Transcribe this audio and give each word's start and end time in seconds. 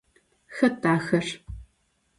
Xet 0.55 0.75
daxer? 0.83 1.27